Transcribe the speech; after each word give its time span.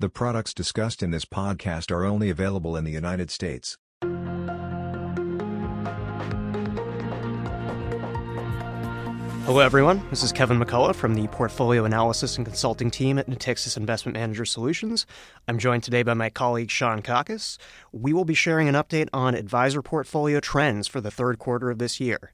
The 0.00 0.08
products 0.08 0.54
discussed 0.54 1.02
in 1.02 1.10
this 1.10 1.26
podcast 1.26 1.90
are 1.90 2.06
only 2.06 2.30
available 2.30 2.74
in 2.74 2.84
the 2.84 2.90
United 2.90 3.30
States. 3.30 3.76
Hello, 9.44 9.58
everyone. 9.58 10.02
This 10.08 10.22
is 10.22 10.32
Kevin 10.32 10.58
McCullough 10.58 10.94
from 10.94 11.16
the 11.16 11.26
Portfolio 11.26 11.84
Analysis 11.84 12.38
and 12.38 12.46
Consulting 12.46 12.90
team 12.90 13.18
at 13.18 13.28
Natixis 13.28 13.76
Investment 13.76 14.16
Manager 14.16 14.46
Solutions. 14.46 15.04
I'm 15.46 15.58
joined 15.58 15.82
today 15.82 16.02
by 16.02 16.14
my 16.14 16.30
colleague 16.30 16.70
Sean 16.70 17.02
Kakis. 17.02 17.58
We 17.92 18.14
will 18.14 18.24
be 18.24 18.32
sharing 18.32 18.68
an 18.68 18.76
update 18.76 19.10
on 19.12 19.34
advisor 19.34 19.82
portfolio 19.82 20.40
trends 20.40 20.88
for 20.88 21.02
the 21.02 21.10
third 21.10 21.38
quarter 21.38 21.70
of 21.70 21.78
this 21.78 22.00
year. 22.00 22.32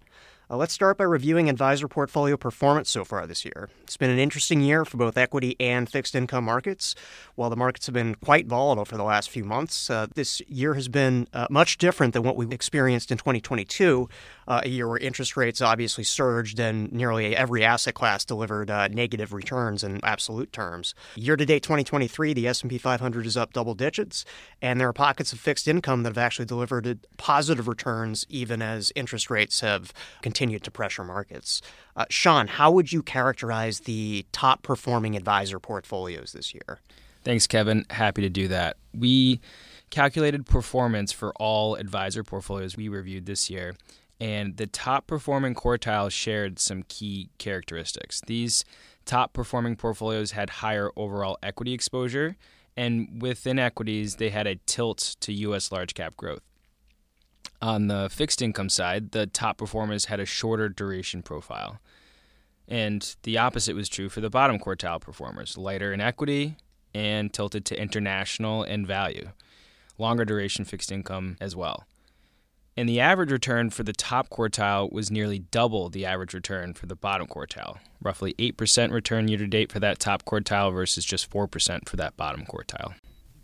Uh, 0.48 0.56
let's 0.56 0.72
start 0.72 0.96
by 0.96 1.02
reviewing 1.02 1.50
advisor 1.50 1.88
portfolio 1.88 2.36
performance 2.36 2.88
so 2.88 3.04
far 3.04 3.26
this 3.26 3.44
year. 3.44 3.68
It's 3.82 3.96
been 3.96 4.10
an 4.10 4.20
interesting 4.20 4.60
year 4.60 4.84
for 4.84 4.96
both 4.96 5.18
equity 5.18 5.56
and 5.58 5.90
fixed 5.90 6.14
income 6.14 6.44
markets. 6.44 6.94
While 7.34 7.50
the 7.50 7.56
markets 7.56 7.86
have 7.86 7.94
been 7.94 8.14
quite 8.14 8.46
volatile 8.46 8.84
for 8.84 8.96
the 8.96 9.02
last 9.02 9.28
few 9.28 9.42
months, 9.42 9.90
uh, 9.90 10.06
this 10.14 10.40
year 10.46 10.74
has 10.74 10.86
been 10.86 11.26
uh, 11.32 11.48
much 11.50 11.78
different 11.78 12.14
than 12.14 12.22
what 12.22 12.36
we 12.36 12.46
experienced 12.50 13.10
in 13.10 13.18
2022, 13.18 14.08
uh, 14.46 14.60
a 14.62 14.68
year 14.68 14.86
where 14.86 14.98
interest 14.98 15.36
rates 15.36 15.60
obviously 15.60 16.04
surged 16.04 16.60
and 16.60 16.92
nearly 16.92 17.34
every 17.34 17.64
asset 17.64 17.94
class 17.94 18.24
delivered 18.24 18.70
uh, 18.70 18.86
negative 18.86 19.32
returns 19.32 19.82
in 19.82 19.98
absolute 20.04 20.52
terms. 20.52 20.94
Year 21.16 21.36
to 21.36 21.44
date 21.44 21.64
2023, 21.64 22.34
the 22.34 22.46
S&P 22.46 22.78
500 22.78 23.26
is 23.26 23.36
up 23.36 23.52
double 23.52 23.74
digits, 23.74 24.24
and 24.62 24.80
there 24.80 24.86
are 24.86 24.92
pockets 24.92 25.32
of 25.32 25.40
fixed 25.40 25.66
income 25.66 26.04
that 26.04 26.10
have 26.10 26.18
actually 26.18 26.46
delivered 26.46 27.00
positive 27.16 27.66
returns 27.66 28.24
even 28.28 28.62
as 28.62 28.92
interest 28.94 29.28
rates 29.28 29.58
have 29.58 29.92
continued 30.22 30.35
to 30.36 30.70
pressure 30.70 31.04
markets. 31.04 31.62
Uh, 31.96 32.04
Sean, 32.10 32.46
how 32.46 32.70
would 32.70 32.92
you 32.92 33.02
characterize 33.02 33.80
the 33.80 34.26
top 34.32 34.62
performing 34.62 35.16
advisor 35.16 35.58
portfolios 35.58 36.32
this 36.32 36.54
year? 36.54 36.80
Thanks, 37.24 37.46
Kevin. 37.46 37.84
Happy 37.90 38.22
to 38.22 38.28
do 38.28 38.46
that. 38.48 38.76
We 38.96 39.40
calculated 39.90 40.46
performance 40.46 41.10
for 41.10 41.32
all 41.36 41.74
advisor 41.74 42.22
portfolios 42.22 42.76
we 42.76 42.88
reviewed 42.88 43.26
this 43.26 43.50
year, 43.50 43.74
and 44.20 44.56
the 44.56 44.66
top 44.66 45.06
performing 45.06 45.54
quartile 45.54 46.10
shared 46.10 46.58
some 46.58 46.84
key 46.84 47.30
characteristics. 47.38 48.20
These 48.26 48.64
top 49.06 49.32
performing 49.32 49.76
portfolios 49.76 50.32
had 50.32 50.50
higher 50.50 50.90
overall 50.96 51.38
equity 51.42 51.72
exposure, 51.72 52.36
and 52.76 53.22
within 53.22 53.58
equities, 53.58 54.16
they 54.16 54.30
had 54.30 54.46
a 54.46 54.56
tilt 54.66 55.16
to 55.20 55.32
U.S. 55.32 55.72
large 55.72 55.94
cap 55.94 56.16
growth. 56.16 56.42
On 57.62 57.86
the 57.86 58.08
fixed 58.10 58.42
income 58.42 58.68
side, 58.68 59.12
the 59.12 59.26
top 59.26 59.56
performers 59.56 60.06
had 60.06 60.20
a 60.20 60.26
shorter 60.26 60.68
duration 60.68 61.22
profile. 61.22 61.80
And 62.68 63.16
the 63.22 63.38
opposite 63.38 63.74
was 63.74 63.88
true 63.88 64.08
for 64.08 64.20
the 64.20 64.30
bottom 64.30 64.58
quartile 64.58 65.00
performers, 65.00 65.56
lighter 65.56 65.92
in 65.92 66.00
equity 66.00 66.56
and 66.94 67.32
tilted 67.32 67.64
to 67.66 67.80
international 67.80 68.62
and 68.62 68.86
value, 68.86 69.30
longer 69.98 70.24
duration 70.24 70.64
fixed 70.64 70.90
income 70.90 71.36
as 71.40 71.54
well. 71.54 71.84
And 72.76 72.88
the 72.88 73.00
average 73.00 73.32
return 73.32 73.70
for 73.70 73.84
the 73.84 73.92
top 73.92 74.28
quartile 74.28 74.90
was 74.92 75.10
nearly 75.10 75.38
double 75.38 75.88
the 75.88 76.04
average 76.04 76.34
return 76.34 76.74
for 76.74 76.86
the 76.86 76.96
bottom 76.96 77.26
quartile, 77.26 77.78
roughly 78.02 78.34
8% 78.34 78.92
return 78.92 79.28
year 79.28 79.38
to 79.38 79.46
date 79.46 79.72
for 79.72 79.80
that 79.80 79.98
top 79.98 80.24
quartile 80.24 80.72
versus 80.72 81.04
just 81.04 81.30
4% 81.30 81.88
for 81.88 81.96
that 81.96 82.16
bottom 82.16 82.44
quartile 82.44 82.94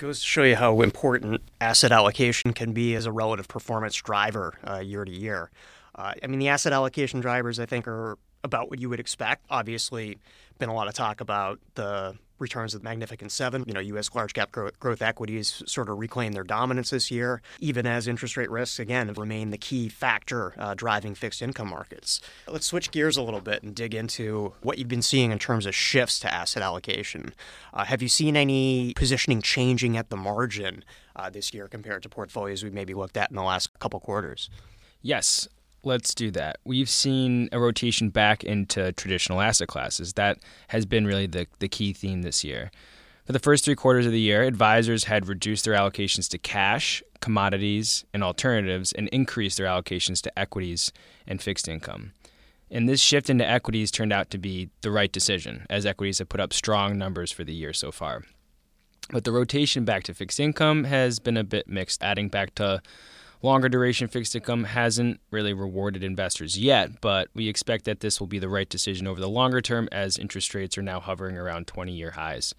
goes 0.02 0.18
to 0.20 0.26
show 0.26 0.42
you 0.42 0.56
how 0.56 0.80
important 0.82 1.40
asset 1.60 1.92
allocation 1.92 2.52
can 2.52 2.72
be 2.72 2.96
as 2.96 3.06
a 3.06 3.12
relative 3.12 3.46
performance 3.46 3.94
driver 3.94 4.54
uh, 4.68 4.78
year 4.78 5.04
to 5.04 5.12
year. 5.12 5.50
Uh, 5.94 6.12
I 6.22 6.26
mean, 6.26 6.40
the 6.40 6.48
asset 6.48 6.72
allocation 6.72 7.20
drivers, 7.20 7.60
I 7.60 7.66
think, 7.66 7.86
are 7.86 8.18
about 8.42 8.68
what 8.68 8.80
you 8.80 8.88
would 8.88 8.98
expect. 8.98 9.46
Obviously, 9.48 10.18
been 10.58 10.68
a 10.68 10.74
lot 10.74 10.88
of 10.88 10.94
talk 10.94 11.20
about 11.20 11.60
the 11.74 12.16
returns 12.42 12.74
of 12.74 12.82
the 12.82 12.84
Magnificent 12.84 13.32
Seven. 13.32 13.64
You 13.66 13.72
know, 13.72 13.80
U.S. 13.80 14.10
large 14.14 14.34
cap 14.34 14.52
growth, 14.52 14.78
growth 14.78 15.00
equities 15.00 15.62
sort 15.66 15.88
of 15.88 15.98
reclaim 15.98 16.32
their 16.32 16.44
dominance 16.44 16.90
this 16.90 17.10
year, 17.10 17.40
even 17.60 17.86
as 17.86 18.06
interest 18.06 18.36
rate 18.36 18.50
risks, 18.50 18.78
again, 18.78 19.12
remain 19.14 19.50
the 19.50 19.58
key 19.58 19.88
factor 19.88 20.52
uh, 20.58 20.74
driving 20.74 21.14
fixed 21.14 21.40
income 21.40 21.68
markets. 21.70 22.20
Let's 22.46 22.66
switch 22.66 22.90
gears 22.90 23.16
a 23.16 23.22
little 23.22 23.40
bit 23.40 23.62
and 23.62 23.74
dig 23.74 23.94
into 23.94 24.52
what 24.60 24.76
you've 24.76 24.88
been 24.88 25.00
seeing 25.02 25.30
in 25.30 25.38
terms 25.38 25.64
of 25.64 25.74
shifts 25.74 26.18
to 26.20 26.32
asset 26.32 26.62
allocation. 26.62 27.32
Uh, 27.72 27.84
have 27.84 28.02
you 28.02 28.08
seen 28.08 28.36
any 28.36 28.92
positioning 28.94 29.40
changing 29.40 29.96
at 29.96 30.10
the 30.10 30.16
margin 30.16 30.84
uh, 31.16 31.30
this 31.30 31.54
year 31.54 31.68
compared 31.68 32.02
to 32.02 32.08
portfolios 32.08 32.62
we've 32.62 32.74
maybe 32.74 32.94
looked 32.94 33.16
at 33.16 33.30
in 33.30 33.36
the 33.36 33.42
last 33.42 33.78
couple 33.78 34.00
quarters? 34.00 34.50
Yes. 35.00 35.48
Let's 35.84 36.14
do 36.14 36.30
that. 36.32 36.58
We've 36.64 36.88
seen 36.88 37.48
a 37.50 37.58
rotation 37.58 38.10
back 38.10 38.44
into 38.44 38.92
traditional 38.92 39.40
asset 39.40 39.66
classes. 39.66 40.12
That 40.12 40.38
has 40.68 40.86
been 40.86 41.06
really 41.06 41.26
the, 41.26 41.46
the 41.58 41.68
key 41.68 41.92
theme 41.92 42.22
this 42.22 42.44
year. 42.44 42.70
For 43.24 43.32
the 43.32 43.40
first 43.40 43.64
three 43.64 43.74
quarters 43.74 44.06
of 44.06 44.12
the 44.12 44.20
year, 44.20 44.42
advisors 44.42 45.04
had 45.04 45.28
reduced 45.28 45.64
their 45.64 45.74
allocations 45.74 46.28
to 46.30 46.38
cash, 46.38 47.02
commodities, 47.20 48.04
and 48.12 48.22
alternatives 48.22 48.92
and 48.92 49.08
increased 49.08 49.58
their 49.58 49.66
allocations 49.66 50.20
to 50.22 50.38
equities 50.38 50.92
and 51.26 51.42
fixed 51.42 51.68
income. 51.68 52.12
And 52.70 52.88
this 52.88 53.00
shift 53.00 53.28
into 53.28 53.48
equities 53.48 53.90
turned 53.90 54.12
out 54.12 54.30
to 54.30 54.38
be 54.38 54.70
the 54.80 54.90
right 54.90 55.12
decision, 55.12 55.66
as 55.68 55.84
equities 55.84 56.18
have 56.18 56.28
put 56.28 56.40
up 56.40 56.52
strong 56.52 56.96
numbers 56.96 57.30
for 57.30 57.44
the 57.44 57.54
year 57.54 57.72
so 57.72 57.92
far. 57.92 58.22
But 59.10 59.24
the 59.24 59.32
rotation 59.32 59.84
back 59.84 60.04
to 60.04 60.14
fixed 60.14 60.40
income 60.40 60.84
has 60.84 61.18
been 61.18 61.36
a 61.36 61.44
bit 61.44 61.68
mixed, 61.68 62.02
adding 62.02 62.28
back 62.28 62.54
to 62.56 62.82
Longer 63.44 63.68
duration 63.68 64.06
fixed 64.06 64.36
income 64.36 64.62
hasn't 64.62 65.20
really 65.32 65.52
rewarded 65.52 66.04
investors 66.04 66.56
yet, 66.56 67.00
but 67.00 67.26
we 67.34 67.48
expect 67.48 67.86
that 67.86 67.98
this 67.98 68.20
will 68.20 68.28
be 68.28 68.38
the 68.38 68.48
right 68.48 68.68
decision 68.68 69.08
over 69.08 69.20
the 69.20 69.28
longer 69.28 69.60
term 69.60 69.88
as 69.90 70.16
interest 70.16 70.54
rates 70.54 70.78
are 70.78 70.82
now 70.82 71.00
hovering 71.00 71.36
around 71.36 71.66
20 71.66 71.92
year 71.92 72.12
highs. 72.12 72.54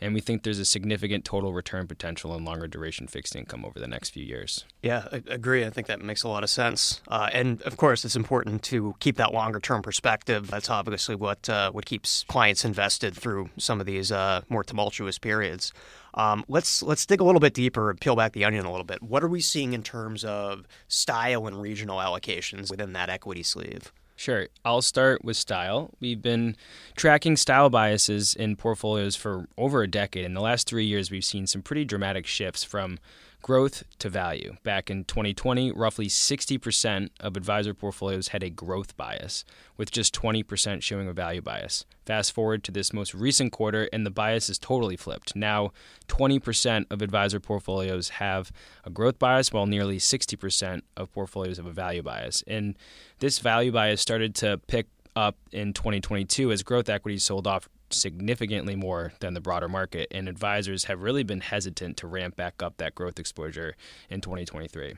And 0.00 0.14
we 0.14 0.20
think 0.20 0.42
there's 0.42 0.58
a 0.58 0.64
significant 0.64 1.24
total 1.24 1.52
return 1.52 1.86
potential 1.86 2.34
in 2.34 2.44
longer 2.44 2.66
duration 2.66 3.06
fixed 3.06 3.34
income 3.36 3.64
over 3.64 3.78
the 3.78 3.86
next 3.86 4.10
few 4.10 4.24
years. 4.24 4.64
Yeah, 4.82 5.08
I 5.12 5.22
agree. 5.28 5.64
I 5.64 5.70
think 5.70 5.86
that 5.86 6.00
makes 6.00 6.22
a 6.22 6.28
lot 6.28 6.42
of 6.42 6.50
sense. 6.50 7.00
Uh, 7.08 7.30
and 7.32 7.62
of 7.62 7.76
course, 7.76 8.04
it's 8.04 8.16
important 8.16 8.62
to 8.64 8.94
keep 9.00 9.16
that 9.16 9.32
longer 9.32 9.60
term 9.60 9.82
perspective. 9.82 10.48
That's 10.50 10.70
obviously 10.70 11.14
what 11.14 11.48
uh, 11.48 11.70
what 11.72 11.86
keeps 11.86 12.24
clients 12.28 12.64
invested 12.64 13.14
through 13.14 13.50
some 13.56 13.80
of 13.80 13.86
these 13.86 14.12
uh, 14.12 14.42
more 14.48 14.64
tumultuous 14.64 15.18
periods. 15.18 15.72
Um, 16.14 16.44
let's 16.48 16.82
let's 16.82 17.06
dig 17.06 17.20
a 17.20 17.24
little 17.24 17.40
bit 17.40 17.54
deeper 17.54 17.90
and 17.90 18.00
peel 18.00 18.16
back 18.16 18.32
the 18.32 18.44
onion 18.44 18.64
a 18.66 18.70
little 18.70 18.84
bit. 18.84 19.02
What 19.02 19.24
are 19.24 19.28
we 19.28 19.40
seeing 19.40 19.72
in 19.72 19.82
terms 19.82 20.24
of 20.24 20.66
style 20.88 21.46
and 21.46 21.60
regional 21.60 21.98
allocations 21.98 22.70
within 22.70 22.92
that 22.92 23.10
equity 23.10 23.42
sleeve? 23.42 23.92
Sure. 24.16 24.46
I'll 24.64 24.82
start 24.82 25.24
with 25.24 25.36
style. 25.36 25.90
We've 26.00 26.22
been 26.22 26.56
tracking 26.96 27.36
style 27.36 27.68
biases 27.68 28.34
in 28.34 28.56
portfolios 28.56 29.16
for 29.16 29.48
over 29.58 29.82
a 29.82 29.88
decade. 29.88 30.24
In 30.24 30.34
the 30.34 30.40
last 30.40 30.68
three 30.68 30.84
years, 30.84 31.10
we've 31.10 31.24
seen 31.24 31.46
some 31.46 31.62
pretty 31.62 31.84
dramatic 31.84 32.26
shifts 32.26 32.62
from 32.62 32.98
growth 33.44 33.84
to 33.98 34.08
value. 34.08 34.56
Back 34.62 34.88
in 34.88 35.04
2020, 35.04 35.70
roughly 35.72 36.06
60% 36.06 37.10
of 37.20 37.36
advisor 37.36 37.74
portfolios 37.74 38.28
had 38.28 38.42
a 38.42 38.48
growth 38.48 38.96
bias, 38.96 39.44
with 39.76 39.90
just 39.90 40.14
20% 40.14 40.80
showing 40.80 41.08
a 41.08 41.12
value 41.12 41.42
bias. 41.42 41.84
Fast 42.06 42.32
forward 42.32 42.64
to 42.64 42.72
this 42.72 42.94
most 42.94 43.12
recent 43.12 43.52
quarter, 43.52 43.86
and 43.92 44.06
the 44.06 44.10
bias 44.10 44.48
is 44.48 44.58
totally 44.58 44.96
flipped. 44.96 45.36
Now, 45.36 45.72
20% 46.08 46.86
of 46.90 47.02
advisor 47.02 47.38
portfolios 47.38 48.08
have 48.08 48.50
a 48.82 48.88
growth 48.88 49.18
bias, 49.18 49.52
while 49.52 49.66
nearly 49.66 49.98
60% 49.98 50.80
of 50.96 51.12
portfolios 51.12 51.58
have 51.58 51.66
a 51.66 51.70
value 51.70 52.02
bias. 52.02 52.42
And 52.46 52.78
this 53.18 53.40
value 53.40 53.72
bias 53.72 54.00
started 54.00 54.34
to 54.36 54.56
pick 54.68 54.86
up 55.14 55.36
in 55.52 55.74
2022 55.74 56.50
as 56.50 56.62
growth 56.62 56.88
equities 56.88 57.24
sold 57.24 57.46
off 57.46 57.68
significantly 57.94 58.76
more 58.76 59.12
than 59.20 59.34
the 59.34 59.40
broader 59.40 59.68
market, 59.68 60.08
and 60.10 60.28
advisors 60.28 60.84
have 60.84 61.02
really 61.02 61.22
been 61.22 61.40
hesitant 61.40 61.96
to 61.98 62.06
ramp 62.06 62.36
back 62.36 62.62
up 62.62 62.76
that 62.76 62.94
growth 62.94 63.18
exposure 63.18 63.74
in 64.10 64.20
2023. 64.20 64.94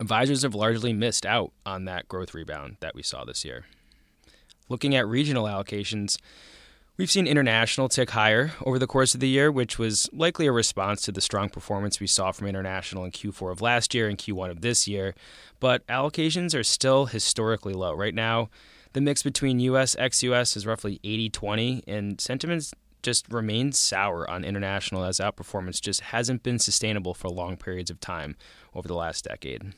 Advisors 0.00 0.42
have 0.42 0.54
largely 0.54 0.92
missed 0.92 1.26
out 1.26 1.52
on 1.64 1.84
that 1.84 2.08
growth 2.08 2.34
rebound 2.34 2.76
that 2.80 2.94
we 2.94 3.02
saw 3.02 3.24
this 3.24 3.44
year. 3.44 3.66
Looking 4.68 4.94
at 4.94 5.06
regional 5.06 5.44
allocations, 5.44 6.18
We've 6.98 7.08
seen 7.08 7.28
international 7.28 7.88
tick 7.88 8.10
higher 8.10 8.50
over 8.66 8.76
the 8.76 8.88
course 8.88 9.14
of 9.14 9.20
the 9.20 9.28
year, 9.28 9.52
which 9.52 9.78
was 9.78 10.10
likely 10.12 10.46
a 10.46 10.52
response 10.52 11.00
to 11.02 11.12
the 11.12 11.20
strong 11.20 11.48
performance 11.48 12.00
we 12.00 12.08
saw 12.08 12.32
from 12.32 12.48
international 12.48 13.04
in 13.04 13.12
Q4 13.12 13.52
of 13.52 13.62
last 13.62 13.94
year 13.94 14.08
and 14.08 14.18
Q1 14.18 14.50
of 14.50 14.62
this 14.62 14.88
year. 14.88 15.14
But 15.60 15.86
allocations 15.86 16.58
are 16.58 16.64
still 16.64 17.06
historically 17.06 17.72
low. 17.72 17.94
Right 17.94 18.16
now, 18.16 18.50
the 18.92 19.00
mix 19.00 19.22
between 19.22 19.60
US 19.60 19.96
ex 19.98 20.22
US 20.22 20.56
is 20.56 20.66
roughly 20.66 21.00
80 21.04 21.30
20, 21.30 21.84
and 21.86 22.20
sentiments 22.20 22.72
just 23.02 23.32
remains 23.32 23.78
sour 23.78 24.28
on 24.28 24.44
international 24.44 25.04
as 25.04 25.18
outperformance 25.18 25.80
just 25.80 26.00
hasn't 26.00 26.42
been 26.42 26.58
sustainable 26.58 27.14
for 27.14 27.28
long 27.28 27.56
periods 27.56 27.90
of 27.90 28.00
time 28.00 28.36
over 28.74 28.88
the 28.88 28.94
last 28.94 29.24
decade. 29.24 29.72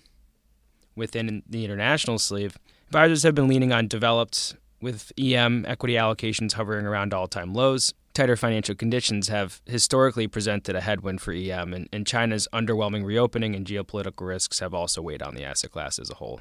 Within 0.96 1.42
the 1.48 1.64
international 1.64 2.18
sleeve, 2.18 2.58
advisors 2.86 3.22
have 3.22 3.34
been 3.34 3.48
leaning 3.48 3.72
on 3.72 3.88
developed 3.88 4.56
with 4.80 5.12
EM 5.18 5.64
equity 5.68 5.94
allocations 5.94 6.54
hovering 6.54 6.86
around 6.86 7.12
all 7.12 7.28
time 7.28 7.52
lows. 7.52 7.94
Tighter 8.12 8.36
financial 8.36 8.74
conditions 8.74 9.28
have 9.28 9.60
historically 9.66 10.26
presented 10.26 10.74
a 10.74 10.80
headwind 10.80 11.20
for 11.20 11.32
EM, 11.32 11.72
and, 11.72 11.88
and 11.92 12.06
China's 12.06 12.48
underwhelming 12.52 13.04
reopening 13.04 13.54
and 13.54 13.64
geopolitical 13.64 14.26
risks 14.26 14.58
have 14.58 14.74
also 14.74 15.00
weighed 15.00 15.22
on 15.22 15.34
the 15.34 15.44
asset 15.44 15.70
class 15.70 15.98
as 15.98 16.10
a 16.10 16.14
whole. 16.14 16.40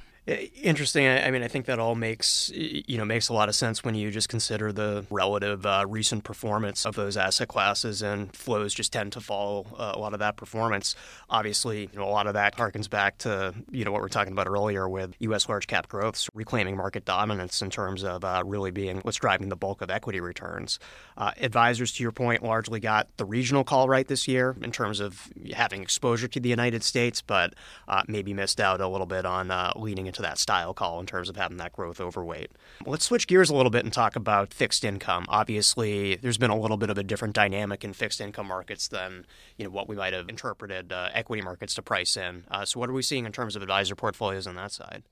Interesting. 0.62 1.08
I 1.08 1.32
mean, 1.32 1.42
I 1.42 1.48
think 1.48 1.66
that 1.66 1.80
all 1.80 1.96
makes 1.96 2.52
you 2.54 2.98
know 3.00 3.06
makes 3.06 3.30
a 3.30 3.34
lot 3.34 3.50
of 3.50 3.56
sense 3.56 3.84
when 3.84 3.96
you 3.96 4.12
just 4.12 4.30
consider 4.30 4.72
the 4.72 5.06
relative 5.10 5.66
uh, 5.66 5.86
recent 5.88 6.24
performance 6.24 6.86
of 6.86 6.94
those 6.94 7.18
asset 7.18 7.48
classes, 7.48 8.04
and 8.04 8.36
flows 8.36 8.74
just 8.74 8.94
tend 8.94 9.14
to 9.14 9.22
follow 9.22 9.66
uh, 9.76 9.94
a 9.96 9.98
lot 9.98 10.14
of 10.14 10.20
that 10.20 10.38
performance. 10.38 10.96
Obviously, 11.32 11.90
you 11.92 11.98
know, 11.98 12.04
a 12.04 12.12
lot 12.12 12.28
of 12.28 12.36
that 12.36 12.56
harkens 12.56 12.88
back 12.88 13.18
to 13.20 13.56
you 13.72 13.84
know 13.84 13.92
what 13.92 14.02
we 14.02 14.06
are 14.06 14.10
talking 14.10 14.34
about 14.34 14.46
earlier 14.46 14.88
with 14.88 15.16
U.S. 15.20 15.50
large 15.50 15.66
cap 15.66 15.88
growths 15.88 16.30
reclaiming 16.36 16.78
market 16.78 17.06
dominance 17.06 17.64
in 17.64 17.72
terms 17.72 18.04
of 18.04 18.24
uh, 18.24 18.44
really 18.46 18.72
being 18.72 19.00
what's 19.00 19.18
driving 19.18 19.50
the 19.50 19.56
bulk 19.56 19.82
of 19.82 19.90
equity 19.90 20.20
returns. 20.20 20.78
Uh, 21.18 21.32
advisors, 21.60 21.92
to 21.92 22.04
your 22.04 22.14
point, 22.14 22.42
largely 22.42 22.80
got 22.80 23.10
the 23.18 23.26
regional 23.26 23.66
call 23.66 23.90
right 23.90 24.08
this 24.08 24.30
year 24.30 24.56
in 24.62 24.72
terms 24.72 25.02
of 25.02 25.28
having 25.54 25.82
exposure 25.82 26.28
to 26.30 26.40
the 26.40 26.48
United 26.48 26.84
States, 26.84 27.22
but 27.22 27.54
uh, 27.90 28.02
maybe 28.08 28.34
missed 28.34 28.62
out 28.62 28.80
a 28.80 28.88
little 28.88 29.06
bit 29.06 29.26
on 29.26 29.52
uh, 29.52 29.74
leaning 29.76 30.08
into 30.08 30.22
that 30.22 30.38
style 30.38 30.74
call 30.74 31.02
in 31.02 31.06
terms 31.06 31.28
of 31.28 31.36
having 31.36 31.58
that 31.58 31.74
growth 31.74 32.00
overweight. 32.00 32.52
Let's 32.86 33.06
switch 33.06 33.28
gears 33.28 33.50
a 33.50 33.56
little 33.56 33.70
bit 33.70 33.84
and 33.84 33.92
talk 33.92 34.16
about 34.16 34.54
fixed 34.54 34.86
income. 34.86 35.26
Obviously, 35.28 36.16
there's 36.16 36.38
been 36.38 36.50
a 36.50 36.58
little 36.58 36.78
bit 36.78 36.90
of 36.90 36.98
a 36.98 37.04
different 37.04 37.36
dynamic 37.36 37.84
in 37.84 37.92
fixed 37.92 38.22
income 38.22 38.48
markets 38.48 38.88
than 38.88 39.26
you 39.58 39.66
know 39.66 39.72
what 39.72 39.90
we 39.90 39.98
might 39.98 40.14
have 40.14 40.30
interpreted 40.30 40.94
uh, 40.94 41.10
equity 41.14 41.42
markets 41.42 41.76
to 41.76 41.82
price 41.82 42.16
in. 42.16 42.46
Uh, 42.50 42.64
so, 42.64 42.80
what 42.80 42.90
are 42.90 42.94
we 42.94 43.02
seeing 43.02 43.26
in 43.26 43.34
terms 43.34 43.58
of 43.58 43.62
advisor 43.62 43.96
portfolios 43.96 44.48
on 44.48 44.56
that 44.56 44.72
side? 44.72 45.04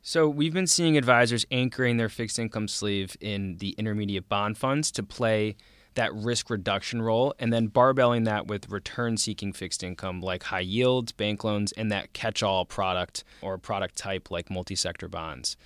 So, 0.00 0.28
we've 0.28 0.54
been 0.54 0.66
seeing 0.66 0.96
advisors 0.96 1.44
anchoring 1.50 1.96
their 1.96 2.08
fixed 2.08 2.38
income 2.38 2.68
sleeve 2.68 3.16
in 3.20 3.56
the 3.58 3.70
intermediate 3.70 4.28
bond 4.28 4.56
funds 4.56 4.90
to 4.92 5.02
play 5.02 5.56
that 5.94 6.14
risk 6.14 6.48
reduction 6.48 7.02
role 7.02 7.34
and 7.40 7.52
then 7.52 7.68
barbelling 7.68 8.24
that 8.24 8.46
with 8.46 8.70
return 8.70 9.16
seeking 9.16 9.52
fixed 9.52 9.82
income 9.82 10.20
like 10.20 10.44
high 10.44 10.60
yields, 10.60 11.10
bank 11.10 11.42
loans, 11.42 11.72
and 11.72 11.90
that 11.90 12.12
catch 12.12 12.40
all 12.42 12.64
product 12.64 13.24
or 13.42 13.58
product 13.58 13.96
type 13.96 14.30
like 14.30 14.48
multi 14.48 14.76
sector 14.76 15.08
bonds. 15.08 15.56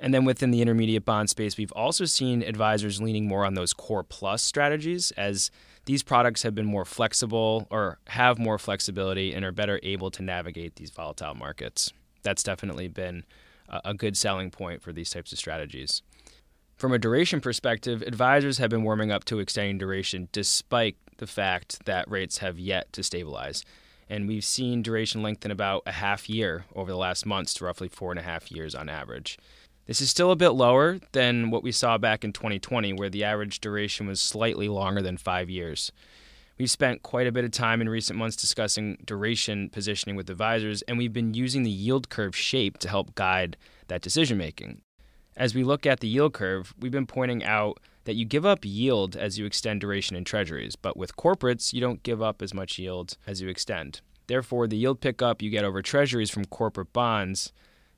And 0.00 0.12
then 0.12 0.24
within 0.24 0.50
the 0.50 0.60
intermediate 0.60 1.04
bond 1.04 1.30
space, 1.30 1.56
we've 1.56 1.72
also 1.72 2.04
seen 2.04 2.42
advisors 2.42 3.00
leaning 3.00 3.28
more 3.28 3.44
on 3.44 3.54
those 3.54 3.72
core 3.72 4.02
plus 4.02 4.42
strategies 4.42 5.12
as 5.12 5.52
these 5.84 6.02
products 6.02 6.42
have 6.42 6.54
been 6.54 6.66
more 6.66 6.84
flexible 6.84 7.68
or 7.70 7.98
have 8.08 8.38
more 8.38 8.58
flexibility 8.58 9.32
and 9.32 9.44
are 9.44 9.52
better 9.52 9.78
able 9.84 10.10
to 10.10 10.22
navigate 10.22 10.74
these 10.76 10.90
volatile 10.90 11.34
markets. 11.34 11.92
That's 12.24 12.42
definitely 12.42 12.88
been 12.88 13.22
a 13.68 13.94
good 13.94 14.16
selling 14.16 14.50
point 14.50 14.82
for 14.82 14.92
these 14.92 15.10
types 15.10 15.30
of 15.32 15.38
strategies. 15.38 16.02
From 16.76 16.92
a 16.92 16.98
duration 16.98 17.40
perspective, 17.40 18.02
advisors 18.02 18.58
have 18.58 18.70
been 18.70 18.82
warming 18.82 19.12
up 19.12 19.24
to 19.26 19.38
extending 19.38 19.78
duration 19.78 20.28
despite 20.32 20.96
the 21.18 21.26
fact 21.26 21.84
that 21.84 22.10
rates 22.10 22.38
have 22.38 22.58
yet 22.58 22.92
to 22.94 23.04
stabilize. 23.04 23.64
And 24.10 24.26
we've 24.26 24.44
seen 24.44 24.82
duration 24.82 25.22
lengthen 25.22 25.50
about 25.50 25.84
a 25.86 25.92
half 25.92 26.28
year 26.28 26.64
over 26.74 26.90
the 26.90 26.96
last 26.96 27.24
months 27.24 27.54
to 27.54 27.64
roughly 27.64 27.88
four 27.88 28.10
and 28.10 28.18
a 28.18 28.24
half 28.24 28.50
years 28.50 28.74
on 28.74 28.88
average. 28.88 29.38
This 29.86 30.00
is 30.00 30.10
still 30.10 30.30
a 30.30 30.36
bit 30.36 30.50
lower 30.50 30.98
than 31.12 31.50
what 31.50 31.62
we 31.62 31.72
saw 31.72 31.96
back 31.96 32.24
in 32.24 32.32
2020, 32.32 32.92
where 32.94 33.08
the 33.08 33.24
average 33.24 33.60
duration 33.60 34.06
was 34.06 34.20
slightly 34.20 34.68
longer 34.68 35.00
than 35.00 35.16
five 35.16 35.48
years. 35.48 35.92
We've 36.56 36.70
spent 36.70 37.02
quite 37.02 37.26
a 37.26 37.32
bit 37.32 37.44
of 37.44 37.50
time 37.50 37.80
in 37.80 37.88
recent 37.88 38.16
months 38.16 38.36
discussing 38.36 38.98
duration 39.04 39.70
positioning 39.70 40.14
with 40.14 40.30
advisors, 40.30 40.82
and 40.82 40.96
we've 40.96 41.12
been 41.12 41.34
using 41.34 41.64
the 41.64 41.70
yield 41.70 42.08
curve 42.08 42.36
shape 42.36 42.78
to 42.78 42.88
help 42.88 43.16
guide 43.16 43.56
that 43.88 44.02
decision 44.02 44.38
making. 44.38 44.82
As 45.36 45.52
we 45.52 45.64
look 45.64 45.84
at 45.84 45.98
the 45.98 46.06
yield 46.06 46.32
curve, 46.32 46.72
we've 46.78 46.92
been 46.92 47.06
pointing 47.06 47.42
out 47.42 47.80
that 48.04 48.14
you 48.14 48.24
give 48.24 48.46
up 48.46 48.60
yield 48.62 49.16
as 49.16 49.36
you 49.36 49.46
extend 49.46 49.80
duration 49.80 50.16
in 50.16 50.22
treasuries, 50.22 50.76
but 50.76 50.96
with 50.96 51.16
corporates, 51.16 51.72
you 51.72 51.80
don't 51.80 52.04
give 52.04 52.22
up 52.22 52.40
as 52.40 52.54
much 52.54 52.78
yield 52.78 53.16
as 53.26 53.40
you 53.40 53.48
extend. 53.48 54.00
Therefore, 54.28 54.68
the 54.68 54.76
yield 54.76 55.00
pickup 55.00 55.42
you 55.42 55.50
get 55.50 55.64
over 55.64 55.82
treasuries 55.82 56.30
from 56.30 56.44
corporate 56.44 56.92
bonds 56.92 57.52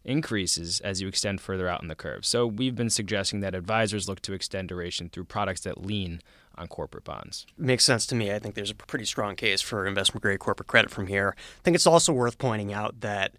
increases 0.06 0.80
as 0.80 1.02
you 1.02 1.08
extend 1.08 1.40
further 1.40 1.68
out 1.68 1.82
in 1.82 1.88
the 1.88 1.94
curve. 1.94 2.24
So, 2.24 2.46
we've 2.46 2.74
been 2.74 2.90
suggesting 2.90 3.40
that 3.40 3.54
advisors 3.54 4.08
look 4.08 4.20
to 4.22 4.32
extend 4.32 4.68
duration 4.68 5.08
through 5.10 5.24
products 5.24 5.60
that 5.62 5.84
lean 5.84 6.22
on 6.56 6.68
corporate 6.68 7.04
bonds. 7.04 7.46
Makes 7.58 7.84
sense 7.84 8.06
to 8.06 8.14
me. 8.14 8.32
I 8.32 8.38
think 8.38 8.54
there's 8.54 8.70
a 8.70 8.74
pretty 8.74 9.04
strong 9.04 9.36
case 9.36 9.60
for 9.60 9.86
investment 9.86 10.22
grade 10.22 10.38
corporate 10.38 10.68
credit 10.68 10.90
from 10.90 11.06
here. 11.06 11.34
I 11.36 11.62
think 11.62 11.74
it's 11.74 11.86
also 11.86 12.12
worth 12.12 12.38
pointing 12.38 12.72
out 12.72 13.00
that 13.00 13.34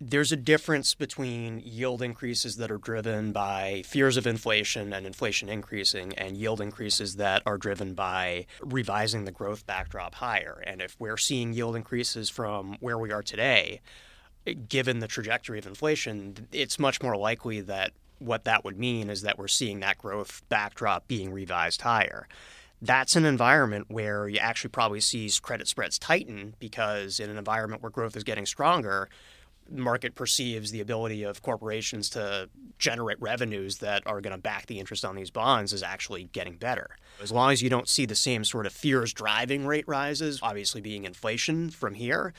there's 0.00 0.30
a 0.30 0.36
difference 0.36 0.94
between 0.94 1.60
yield 1.64 2.02
increases 2.02 2.56
that 2.56 2.70
are 2.70 2.78
driven 2.78 3.32
by 3.32 3.82
fears 3.86 4.18
of 4.18 4.26
inflation 4.26 4.92
and 4.92 5.06
inflation 5.06 5.48
increasing 5.48 6.12
and 6.18 6.36
yield 6.36 6.60
increases 6.60 7.16
that 7.16 7.42
are 7.46 7.56
driven 7.56 7.94
by 7.94 8.46
revising 8.60 9.24
the 9.24 9.32
growth 9.32 9.66
backdrop 9.66 10.16
higher. 10.16 10.62
And 10.66 10.82
if 10.82 10.96
we're 10.98 11.16
seeing 11.16 11.54
yield 11.54 11.76
increases 11.76 12.28
from 12.28 12.76
where 12.80 12.98
we 12.98 13.10
are 13.10 13.22
today, 13.22 13.80
given 14.68 15.00
the 15.00 15.08
trajectory 15.08 15.58
of 15.58 15.66
inflation, 15.66 16.48
it's 16.52 16.78
much 16.78 17.02
more 17.02 17.16
likely 17.16 17.60
that 17.62 17.92
what 18.18 18.44
that 18.44 18.64
would 18.64 18.78
mean 18.78 19.10
is 19.10 19.22
that 19.22 19.38
we're 19.38 19.48
seeing 19.48 19.80
that 19.80 19.98
growth 19.98 20.42
backdrop 20.48 21.06
being 21.06 21.32
revised 21.32 21.82
higher 21.82 22.26
that's 22.82 23.16
an 23.16 23.24
environment 23.24 23.86
where 23.88 24.28
you 24.28 24.38
actually 24.38 24.70
probably 24.70 25.00
see 25.00 25.30
credit 25.42 25.68
spreads 25.68 25.98
tighten 25.98 26.54
because 26.58 27.20
in 27.20 27.30
an 27.30 27.38
environment 27.38 27.82
where 27.82 27.90
growth 27.90 28.16
is 28.16 28.24
getting 28.24 28.44
stronger, 28.44 29.08
the 29.68 29.80
market 29.80 30.14
perceives 30.14 30.70
the 30.70 30.80
ability 30.80 31.22
of 31.22 31.42
corporations 31.42 32.10
to 32.10 32.48
generate 32.78 33.20
revenues 33.20 33.78
that 33.78 34.02
are 34.06 34.20
going 34.20 34.34
to 34.34 34.40
back 34.40 34.66
the 34.66 34.78
interest 34.78 35.04
on 35.04 35.16
these 35.16 35.30
bonds 35.30 35.72
is 35.72 35.82
actually 35.82 36.24
getting 36.32 36.56
better. 36.56 36.96
As 37.20 37.32
long 37.32 37.50
as 37.50 37.62
you 37.62 37.70
don't 37.70 37.88
see 37.88 38.04
the 38.04 38.14
same 38.14 38.44
sort 38.44 38.66
of 38.66 38.72
fears 38.72 39.12
driving 39.12 39.66
rate 39.66 39.88
rises, 39.88 40.38
obviously 40.42 40.80
being 40.80 41.04
inflation 41.04 41.70
from 41.70 41.94
here, 41.94 42.34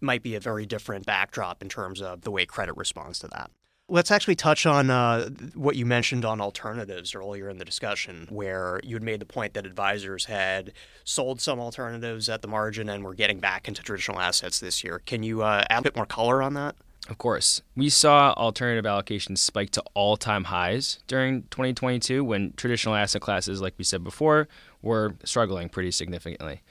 might 0.00 0.22
be 0.22 0.34
a 0.34 0.40
very 0.40 0.66
different 0.66 1.06
backdrop 1.06 1.62
in 1.62 1.68
terms 1.68 2.00
of 2.00 2.22
the 2.22 2.30
way 2.30 2.46
credit 2.46 2.76
responds 2.76 3.18
to 3.20 3.28
that. 3.28 3.50
Let's 3.88 4.10
actually 4.10 4.34
touch 4.34 4.66
on 4.66 4.90
uh, 4.90 5.28
what 5.54 5.76
you 5.76 5.86
mentioned 5.86 6.24
on 6.24 6.40
alternatives 6.40 7.14
earlier 7.14 7.48
in 7.48 7.58
the 7.58 7.64
discussion, 7.64 8.26
where 8.30 8.80
you 8.82 8.96
had 8.96 9.02
made 9.02 9.20
the 9.20 9.26
point 9.26 9.54
that 9.54 9.64
advisors 9.64 10.24
had 10.24 10.72
sold 11.04 11.40
some 11.40 11.60
alternatives 11.60 12.28
at 12.28 12.42
the 12.42 12.48
margin 12.48 12.88
and 12.88 13.04
were 13.04 13.14
getting 13.14 13.38
back 13.38 13.68
into 13.68 13.84
traditional 13.84 14.18
assets 14.18 14.58
this 14.58 14.82
year. 14.82 15.02
Can 15.06 15.22
you 15.22 15.42
uh, 15.42 15.64
add 15.70 15.78
a 15.78 15.82
bit 15.82 15.94
more 15.94 16.06
color 16.06 16.42
on 16.42 16.54
that? 16.54 16.74
Of 17.08 17.18
course. 17.18 17.62
We 17.76 17.88
saw 17.88 18.32
alternative 18.32 18.84
allocations 18.84 19.38
spike 19.38 19.70
to 19.70 19.84
all 19.94 20.16
time 20.16 20.44
highs 20.44 20.98
during 21.06 21.42
2022 21.44 22.24
when 22.24 22.52
traditional 22.56 22.94
asset 22.94 23.22
classes, 23.22 23.60
like 23.60 23.74
we 23.78 23.84
said 23.84 24.02
before, 24.02 24.48
were 24.82 25.14
struggling 25.24 25.68
pretty 25.68 25.92
significantly. 25.92 26.62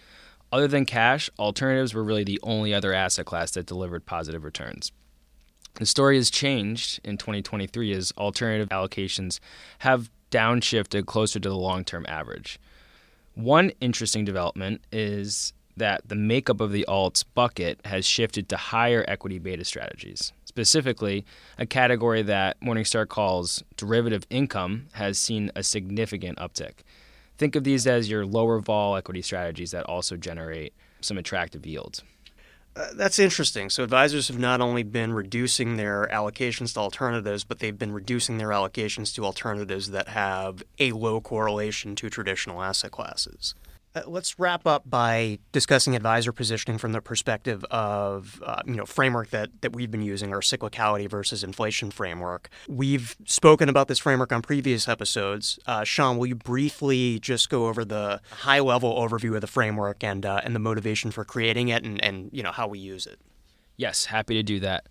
Other 0.52 0.68
than 0.68 0.86
cash, 0.86 1.30
alternatives 1.38 1.94
were 1.94 2.04
really 2.04 2.24
the 2.24 2.40
only 2.44 2.74
other 2.74 2.94
asset 2.94 3.26
class 3.26 3.52
that 3.52 3.66
delivered 3.66 4.06
positive 4.06 4.44
returns. 4.44 4.92
The 5.76 5.86
story 5.86 6.16
has 6.16 6.30
changed 6.30 7.02
in 7.04 7.18
2023 7.18 7.92
as 7.92 8.14
alternative 8.18 8.70
allocations 8.70 9.40
have 9.80 10.10
downshifted 10.32 11.06
closer 11.06 11.40
to 11.40 11.50
the 11.50 11.56
long 11.56 11.84
term 11.84 12.06
average. 12.08 12.60
One 13.34 13.72
interesting 13.82 14.24
development 14.24 14.82
is 14.92 15.54
that 15.78 16.08
the 16.08 16.16
makeup 16.16 16.62
of 16.62 16.72
the 16.72 16.86
alts 16.88 17.26
bucket 17.34 17.82
has 17.86 18.06
shifted 18.06 18.48
to 18.48 18.58
higher 18.58 19.04
equity 19.08 19.40
beta 19.40 19.66
strategies. 19.66 20.32
Specifically, 20.46 21.26
a 21.58 21.66
category 21.66 22.22
that 22.22 22.60
Morningstar 22.62 23.06
calls 23.08 23.62
derivative 23.76 24.26
income 24.30 24.88
has 24.94 25.18
seen 25.18 25.52
a 25.54 25.64
significant 25.64 26.38
uptick. 26.38 26.76
Think 27.38 27.56
of 27.56 27.64
these 27.64 27.86
as 27.86 28.10
your 28.10 28.26
lower 28.26 28.60
vol 28.60 28.96
equity 28.96 29.22
strategies 29.22 29.72
that 29.72 29.86
also 29.86 30.16
generate 30.16 30.74
some 31.02 31.18
attractive 31.18 31.66
yields. 31.66 32.04
Uh, 32.76 32.88
that's 32.96 33.20
interesting. 33.20 33.70
So 33.70 33.84
advisors 33.84 34.28
have 34.28 34.38
not 34.38 34.60
only 34.60 34.84
been 34.84 35.14
reducing 35.14 35.78
their 35.78 36.10
allocations 36.12 36.74
to 36.74 36.82
alternatives, 36.82 37.46
but 37.46 37.60
they've 37.60 37.78
been 37.78 37.94
reducing 37.94 38.38
their 38.38 38.50
allocations 38.50 39.14
to 39.16 39.24
alternatives 39.24 39.92
that 39.92 40.10
have 40.10 40.62
a 40.78 40.92
low 40.92 41.22
correlation 41.22 41.96
to 41.96 42.10
traditional 42.10 42.62
asset 42.62 42.92
classes. 42.92 43.56
Uh, 43.96 44.02
let's 44.08 44.38
wrap 44.38 44.68
up 44.68 44.88
by 44.90 45.40
discussing 45.54 45.96
advisor 45.96 46.34
positioning 46.34 46.78
from 46.78 46.92
the 46.92 47.02
perspective 47.02 47.64
of 47.66 48.44
uh, 48.46 48.62
you 48.66 48.76
know 48.76 48.86
framework 48.86 49.30
that 49.30 49.50
that 49.62 49.74
we've 49.74 49.90
been 49.90 50.02
using 50.02 50.34
our 50.34 50.42
cyclicality 50.42 51.10
versus 51.10 51.44
inflation 51.44 51.90
framework. 51.90 52.50
We've 52.68 53.16
spoken 53.26 53.70
about 53.70 53.88
this 53.88 54.00
framework 54.00 54.34
on 54.34 54.42
previous 54.42 54.90
episodes. 54.90 55.58
Uh, 55.66 55.86
Sean, 55.86 56.18
will 56.18 56.28
you 56.28 56.36
briefly 56.36 57.20
just 57.20 57.50
go 57.50 57.68
over 57.68 57.86
the 57.86 58.20
high 58.32 58.60
level 58.60 58.94
overview 58.96 59.36
of 59.36 59.42
the 59.42 59.48
framework 59.48 60.04
and 60.04 60.26
uh, 60.26 60.42
and 60.44 60.54
the 60.54 60.60
motivation 60.60 61.12
for 61.12 61.24
creating 61.24 61.70
it 61.70 61.86
and 61.86 62.04
and 62.04 62.30
you 62.34 62.44
know 62.44 62.52
how 62.52 62.68
we 62.68 62.80
use 62.80 63.08
it? 63.08 63.20
Yes, 63.78 64.06
happy 64.06 64.36
to 64.36 64.44
do 64.44 64.60
that. 64.62 64.88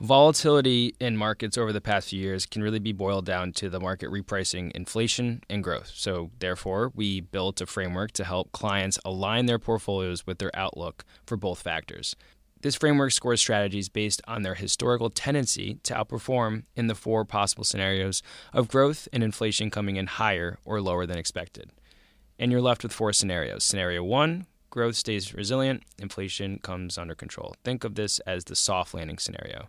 Volatility 0.00 0.94
in 1.00 1.16
markets 1.16 1.58
over 1.58 1.72
the 1.72 1.80
past 1.80 2.10
few 2.10 2.20
years 2.20 2.46
can 2.46 2.62
really 2.62 2.78
be 2.78 2.92
boiled 2.92 3.26
down 3.26 3.50
to 3.50 3.68
the 3.68 3.80
market 3.80 4.08
repricing 4.10 4.70
inflation 4.70 5.42
and 5.50 5.64
growth. 5.64 5.90
So, 5.92 6.30
therefore, 6.38 6.92
we 6.94 7.20
built 7.20 7.60
a 7.60 7.66
framework 7.66 8.12
to 8.12 8.24
help 8.24 8.52
clients 8.52 9.00
align 9.04 9.46
their 9.46 9.58
portfolios 9.58 10.24
with 10.24 10.38
their 10.38 10.54
outlook 10.54 11.04
for 11.26 11.36
both 11.36 11.60
factors. 11.60 12.14
This 12.60 12.76
framework 12.76 13.10
scores 13.10 13.40
strategies 13.40 13.88
based 13.88 14.22
on 14.28 14.42
their 14.42 14.54
historical 14.54 15.10
tendency 15.10 15.80
to 15.82 15.94
outperform 15.94 16.62
in 16.76 16.86
the 16.86 16.94
four 16.94 17.24
possible 17.24 17.64
scenarios 17.64 18.22
of 18.52 18.68
growth 18.68 19.08
and 19.12 19.24
inflation 19.24 19.68
coming 19.68 19.96
in 19.96 20.06
higher 20.06 20.58
or 20.64 20.80
lower 20.80 21.06
than 21.06 21.18
expected. 21.18 21.72
And 22.38 22.52
you're 22.52 22.60
left 22.60 22.84
with 22.84 22.92
four 22.92 23.12
scenarios. 23.12 23.64
Scenario 23.64 24.04
one, 24.04 24.46
growth 24.70 24.96
stays 24.96 25.34
resilient, 25.34 25.82
inflation 25.98 26.58
comes 26.58 26.98
under 26.98 27.14
control. 27.14 27.54
Think 27.64 27.84
of 27.84 27.94
this 27.94 28.18
as 28.20 28.44
the 28.44 28.56
soft 28.56 28.94
landing 28.94 29.18
scenario. 29.18 29.68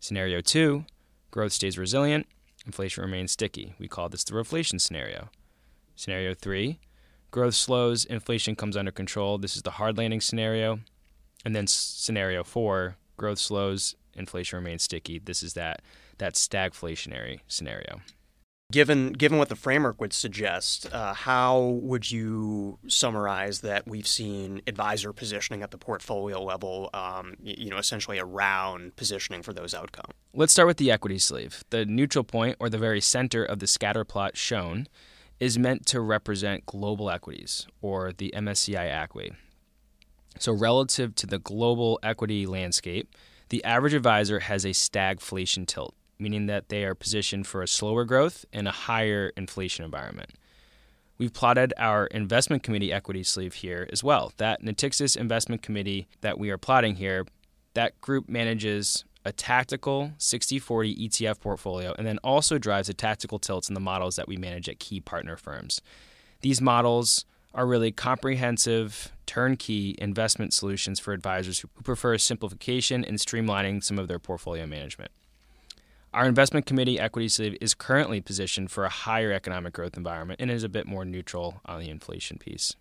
Scenario 0.00 0.40
two, 0.40 0.84
growth 1.30 1.52
stays 1.52 1.78
resilient, 1.78 2.26
inflation 2.66 3.02
remains 3.02 3.32
sticky. 3.32 3.74
We 3.78 3.88
call 3.88 4.08
this 4.08 4.24
the 4.24 4.34
reflation 4.34 4.80
scenario. 4.80 5.28
Scenario 5.96 6.34
three, 6.34 6.80
growth 7.30 7.54
slows, 7.54 8.04
inflation 8.04 8.56
comes 8.56 8.76
under 8.76 8.90
control. 8.90 9.38
This 9.38 9.56
is 9.56 9.62
the 9.62 9.72
hard 9.72 9.98
landing 9.98 10.20
scenario. 10.20 10.80
And 11.44 11.54
then 11.54 11.66
scenario 11.66 12.44
four, 12.44 12.96
growth 13.16 13.38
slows, 13.38 13.94
inflation 14.14 14.58
remains 14.58 14.82
sticky. 14.82 15.18
This 15.18 15.42
is 15.42 15.54
that 15.54 15.82
that 16.18 16.34
stagflationary 16.34 17.40
scenario. 17.48 18.00
Given 18.70 19.12
given 19.12 19.38
what 19.38 19.48
the 19.48 19.56
framework 19.56 20.00
would 20.00 20.12
suggest, 20.12 20.92
uh, 20.92 21.12
how 21.12 21.78
would 21.82 22.10
you 22.10 22.78
summarize 22.86 23.62
that 23.62 23.88
we've 23.88 24.06
seen 24.06 24.62
advisor 24.66 25.12
positioning 25.12 25.62
at 25.62 25.72
the 25.72 25.78
portfolio 25.78 26.40
level, 26.40 26.88
um, 26.94 27.34
you 27.42 27.68
know, 27.68 27.78
essentially 27.78 28.20
around 28.20 28.94
positioning 28.94 29.42
for 29.42 29.52
those 29.52 29.74
outcomes? 29.74 30.12
Let's 30.32 30.52
start 30.52 30.68
with 30.68 30.76
the 30.76 30.92
equity 30.92 31.18
sleeve. 31.18 31.64
The 31.70 31.84
neutral 31.84 32.22
point, 32.22 32.56
or 32.60 32.68
the 32.68 32.78
very 32.78 33.00
center 33.00 33.44
of 33.44 33.58
the 33.58 33.66
scatter 33.66 34.04
plot 34.04 34.36
shown, 34.36 34.86
is 35.40 35.58
meant 35.58 35.86
to 35.86 36.00
represent 36.00 36.66
global 36.66 37.10
equities, 37.10 37.66
or 37.82 38.12
the 38.12 38.32
MSCI 38.36 38.88
ACWI. 38.88 39.34
So, 40.38 40.52
relative 40.52 41.16
to 41.16 41.26
the 41.26 41.40
global 41.40 41.98
equity 42.04 42.46
landscape, 42.46 43.16
the 43.48 43.64
average 43.64 43.94
advisor 43.94 44.40
has 44.40 44.64
a 44.64 44.68
stagflation 44.68 45.66
tilt 45.66 45.94
meaning 46.20 46.46
that 46.46 46.68
they 46.68 46.84
are 46.84 46.94
positioned 46.94 47.46
for 47.46 47.62
a 47.62 47.68
slower 47.68 48.04
growth 48.04 48.44
and 48.52 48.68
a 48.68 48.72
higher 48.72 49.32
inflation 49.36 49.84
environment. 49.84 50.30
We've 51.18 51.32
plotted 51.32 51.74
our 51.76 52.06
investment 52.06 52.62
committee 52.62 52.92
equity 52.92 53.22
sleeve 53.22 53.54
here 53.54 53.88
as 53.92 54.02
well. 54.02 54.32
That 54.38 54.62
Natixis 54.62 55.16
investment 55.16 55.62
committee 55.62 56.08
that 56.22 56.38
we 56.38 56.50
are 56.50 56.56
plotting 56.56 56.96
here, 56.96 57.26
that 57.74 58.00
group 58.00 58.28
manages 58.28 59.04
a 59.24 59.32
tactical 59.32 60.12
60-40 60.18 61.08
ETF 61.08 61.40
portfolio 61.40 61.94
and 61.98 62.06
then 62.06 62.18
also 62.24 62.56
drives 62.56 62.88
the 62.88 62.94
tactical 62.94 63.38
tilts 63.38 63.68
in 63.68 63.74
the 63.74 63.80
models 63.80 64.16
that 64.16 64.28
we 64.28 64.36
manage 64.36 64.68
at 64.68 64.78
key 64.78 64.98
partner 65.00 65.36
firms. 65.36 65.82
These 66.40 66.62
models 66.62 67.26
are 67.54 67.66
really 67.66 67.92
comprehensive, 67.92 69.12
turnkey 69.26 69.96
investment 69.98 70.54
solutions 70.54 70.98
for 70.98 71.12
advisors 71.12 71.60
who 71.60 71.68
prefer 71.82 72.16
simplification 72.16 73.04
and 73.04 73.18
streamlining 73.18 73.82
some 73.84 73.98
of 73.98 74.08
their 74.08 74.18
portfolio 74.18 74.66
management. 74.66 75.10
Our 76.12 76.26
investment 76.26 76.66
committee 76.66 76.98
equity 76.98 77.28
sleeve 77.28 77.56
is 77.60 77.72
currently 77.72 78.20
positioned 78.20 78.72
for 78.72 78.84
a 78.84 78.88
higher 78.88 79.30
economic 79.30 79.72
growth 79.72 79.96
environment 79.96 80.40
and 80.40 80.50
is 80.50 80.64
a 80.64 80.68
bit 80.68 80.86
more 80.86 81.04
neutral 81.04 81.60
on 81.64 81.78
the 81.78 81.88
inflation 81.88 82.36
piece. 82.36 82.74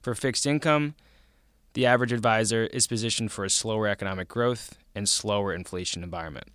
For 0.00 0.14
fixed 0.14 0.46
income, 0.46 0.94
the 1.74 1.84
average 1.84 2.12
advisor 2.12 2.64
is 2.64 2.86
positioned 2.86 3.30
for 3.30 3.44
a 3.44 3.50
slower 3.50 3.88
economic 3.88 4.28
growth 4.28 4.78
and 4.94 5.06
slower 5.06 5.52
inflation 5.52 6.02
environment. 6.02 6.48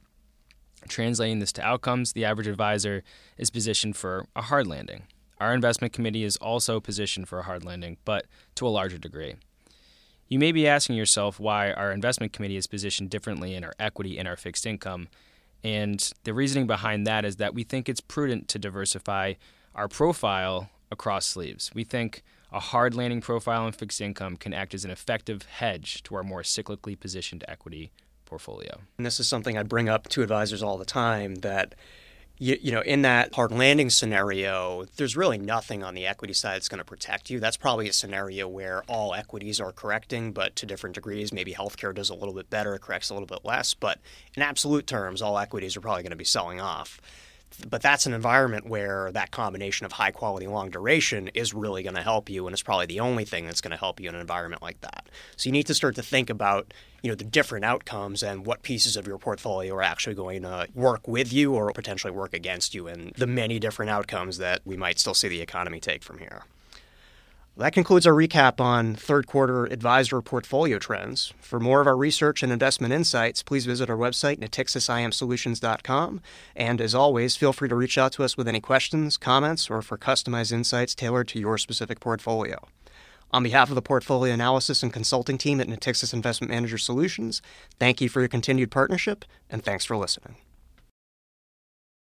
Translating 0.88 1.40
this 1.40 1.52
to 1.54 1.62
outcomes, 1.62 2.14
the 2.14 2.26
average 2.26 2.48
advisor 2.48 3.04
is 3.38 3.52
positioned 3.52 3.96
for 3.96 4.26
a 4.36 4.42
hard 4.42 4.66
landing. 4.66 5.04
Our 5.40 5.54
investment 5.54 5.94
committee 5.94 6.24
is 6.24 6.38
also 6.38 6.80
positioned 6.80 7.28
for 7.28 7.40
a 7.40 7.44
hard 7.44 7.64
landing, 7.64 7.98
but 8.06 8.26
to 8.56 8.66
a 8.66 8.70
larger 8.70 8.98
degree. 8.98 9.36
You 10.28 10.40
may 10.40 10.52
be 10.52 10.68
asking 10.68 10.96
yourself 10.96 11.40
why 11.40 11.72
our 11.74 11.92
investment 11.92 12.34
committee 12.34 12.58
is 12.58 12.68
positioned 12.68 13.10
differently 13.10 13.54
in 13.54 13.64
our 13.64 13.74
equity 13.80 14.18
and 14.18 14.28
our 14.28 14.38
fixed 14.38 14.66
income, 14.66 15.10
and 15.63 16.12
the 16.24 16.34
reasoning 16.34 16.68
behind 16.68 17.06
that 17.08 17.25
is 17.25 17.38
that 17.38 17.54
we 17.54 17.63
think 17.63 17.89
it's 17.89 18.01
prudent 18.01 18.48
to 18.50 18.60
diversify 18.60 19.34
our 19.75 19.88
profile 19.88 20.70
across 20.92 21.25
sleeves. 21.25 21.72
We 21.74 21.84
think 21.84 22.24
a 22.51 22.60
hard 22.60 22.96
landing 22.96 23.22
profile 23.22 23.68
in 23.68 23.74
fixed 23.74 24.01
income 24.01 24.36
can 24.38 24.54
act 24.54 24.74
as 24.74 24.86
an 24.86 24.92
effective 24.92 25.44
hedge 25.44 26.01
to 26.04 26.16
our 26.16 26.24
more 26.24 26.42
cyclically 26.42 27.00
positioned 27.00 27.44
equity 27.48 27.92
portfolio. 28.25 28.80
And 28.98 29.06
this 29.06 29.20
is 29.20 29.28
something 29.28 29.58
I 29.58 29.63
bring 29.63 29.89
up 29.89 30.08
to 30.10 30.24
advisors 30.24 30.63
all 30.63 30.78
the 30.78 30.86
time 30.86 31.36
that 31.36 31.75
you, 32.39 32.58
you 32.62 32.72
know, 32.72 32.81
in 32.81 33.01
that 33.01 33.36
hard 33.36 33.51
landing 33.51 33.89
scenario, 33.89 34.86
there's 34.96 35.17
really 35.17 35.38
nothing 35.38 35.84
on 35.84 35.93
the 35.93 36.08
equity 36.08 36.34
side 36.34 36.55
that's 36.55 36.69
going 36.69 36.79
to 36.79 36.86
protect 36.86 37.29
you. 37.29 37.39
That's 37.39 37.58
probably 37.58 37.89
a 37.89 37.93
scenario 37.93 38.48
where 38.48 38.81
all 38.88 39.13
equities 39.13 39.60
are 39.60 39.74
correcting, 39.74 40.31
but 40.31 40.55
to 40.55 40.65
different 40.65 40.96
degrees. 40.96 41.34
Maybe 41.34 41.53
healthcare 41.53 41.93
does 41.93 42.10
a 42.10 42.15
little 42.15 42.34
bit 42.34 42.50
better, 42.50 42.77
corrects 42.77 43.10
a 43.10 43.13
little 43.13 43.27
bit 43.27 43.43
less. 43.43 43.74
But 43.74 44.00
in 44.36 44.41
absolute 44.41 44.88
terms, 44.88 45.22
all 45.22 45.38
equities 45.38 45.75
are 45.75 45.81
probably 45.81 46.01
going 46.01 46.12
to 46.12 46.15
be 46.15 46.24
selling 46.24 46.62
off 46.62 47.01
but 47.70 47.82
that's 47.82 48.06
an 48.06 48.13
environment 48.13 48.68
where 48.68 49.12
that 49.12 49.32
combination 49.32 49.86
of 49.86 49.91
high 49.91 50.12
quality 50.12 50.48
long 50.48 50.70
duration 50.70 51.29
is 51.29 51.53
really 51.53 51.84
going 51.84 51.96
to 51.96 52.01
help 52.01 52.29
you 52.29 52.48
and 52.48 52.53
it's 52.53 52.63
probably 52.63 52.86
the 52.86 53.00
only 53.00 53.25
thing 53.25 53.46
that's 53.46 53.62
going 53.62 53.72
to 53.72 53.77
help 53.77 54.00
you 54.00 54.10
in 54.10 54.15
an 54.15 54.22
environment 54.22 54.62
like 54.62 54.79
that. 54.82 55.08
So 55.36 55.48
you 55.48 55.51
need 55.51 55.68
to 55.68 55.74
start 55.74 55.96
to 55.96 56.03
think 56.03 56.29
about 56.29 56.74
you 57.01 57.10
know 57.10 57.15
the 57.15 57.24
different 57.24 57.65
outcomes 57.65 58.24
and 58.24 58.46
what 58.46 58.62
pieces 58.62 58.98
of 58.98 59.08
your 59.08 59.18
portfolio 59.18 59.74
are 59.75 59.84
actually 59.84 60.15
going 60.15 60.41
to 60.41 60.68
work 60.75 61.08
with 61.08 61.32
you 61.32 61.53
or 61.53 61.72
potentially 61.72 62.12
work 62.12 62.34
against 62.34 62.75
you 62.75 62.88
and 62.88 63.13
the 63.15 63.27
many 63.27 63.60
different 63.60 63.89
outcomes 63.89 64.38
that 64.38 64.62
we 64.65 64.75
might 64.75 65.00
still 65.00 65.13
see 65.13 65.27
the 65.27 65.41
economy 65.41 65.79
take 65.79 66.03
from 66.03 66.20
here 66.20 66.44
that 67.60 67.74
concludes 67.74 68.08
our 68.08 68.13
recap 68.13 68.60
on 68.60 68.96
third 68.96 69.28
quarter 69.28 69.66
advisor 69.66 70.22
portfolio 70.22 70.80
trends. 70.80 71.34
For 71.42 71.60
more 71.60 71.82
of 71.82 71.88
our 71.88 71.98
research 71.98 72.42
and 72.42 72.51
investment 72.51 72.94
insights, 72.94 73.44
please 73.44 73.66
visit 73.66 73.89
our 73.89 73.98
website, 73.98 74.39
natixisimsolutions.com. 74.39 76.22
And 76.56 76.82
as 76.82 76.96
always, 76.96 77.36
feel 77.36 77.54
free 77.54 77.70
to 77.70 77.75
reach 77.75 77.98
out 77.98 78.13
to 78.13 78.24
us 78.24 78.38
with 78.38 78.48
any 78.48 78.62
questions, 78.62 79.18
comments, 79.18 79.70
or 79.70 79.82
for 79.82 79.98
customized 79.98 80.51
insights 80.51 80.96
tailored 80.96 81.28
to 81.30 81.39
your 81.39 81.58
specific 81.58 82.00
portfolio. 82.00 82.66
On 83.32 83.44
behalf 83.44 83.70
of 83.70 83.75
the 83.75 83.82
portfolio 83.82 84.34
analysis 84.34 84.82
and 84.82 84.92
consulting 84.92 85.38
team 85.38 85.62
at 85.62 85.68
Natixis 85.68 86.13
Investment 86.13 86.50
Manager 86.50 86.78
Solutions, 86.78 87.42
thank 87.80 88.01
you 88.01 88.10
for 88.10 88.22
your 88.22 88.30
continued 88.30 88.72
partnership, 88.72 89.24
and 89.50 89.63
thanks 89.63 89.86
for 89.86 89.96
listening. 89.98 90.38